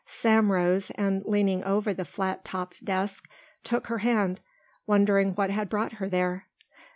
[0.03, 3.29] Sam rose, and leaning over the flat topped desk,
[3.63, 4.41] took her hand,
[4.87, 6.47] wondering what had brought her there.